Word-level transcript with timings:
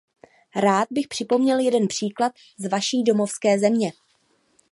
Rád 0.55 0.87
bych 0.91 1.07
připomněl 1.07 1.59
jeden 1.59 1.87
příklad 1.87 2.31
z 2.57 2.67
vaší 2.69 3.03
domovské 3.03 3.59
země. 3.59 3.91